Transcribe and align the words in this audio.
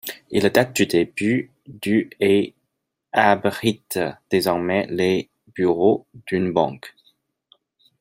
Il 0.31 0.49
date 0.49 0.75
du 0.75 0.87
début 0.87 1.51
du 1.67 2.09
et 2.19 2.55
abrite 3.11 3.99
désormais 4.31 4.87
les 4.89 5.29
bureaux 5.53 6.07
d'une 6.25 6.51
banque. 6.51 6.95